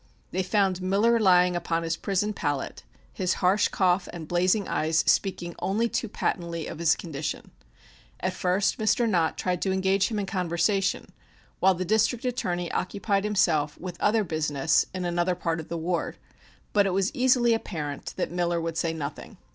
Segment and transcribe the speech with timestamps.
[0.31, 2.81] They found Miller lying upon his prison pallet,
[3.13, 7.51] his harsh cough and blazing eyes speaking only too patently of his condition.
[8.19, 9.07] At first Mr.
[9.07, 11.11] Nott tried to engage him in conversation
[11.59, 16.17] while the District Attorney occupied himself with other business in another part of the ward,
[16.73, 19.37] but it was easily apparent that Miller would say nothing.